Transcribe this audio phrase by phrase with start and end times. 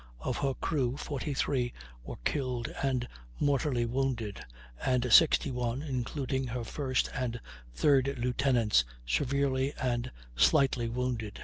[0.19, 1.71] Of her crew 43
[2.03, 3.07] were killed and
[3.39, 4.43] mortally wounded,
[4.83, 7.39] and 61 (including her first and
[7.75, 11.39] third lieutenants) severely and slightly wounded.